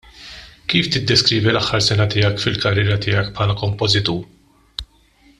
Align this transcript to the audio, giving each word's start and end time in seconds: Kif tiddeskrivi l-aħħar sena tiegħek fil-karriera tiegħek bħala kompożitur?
Kif 0.71 0.87
tiddeskrivi 0.93 1.51
l-aħħar 1.51 1.83
sena 1.87 2.07
tiegħek 2.13 2.41
fil-karriera 2.45 2.97
tiegħek 3.03 3.35
bħala 3.35 3.57
kompożitur? 3.61 4.21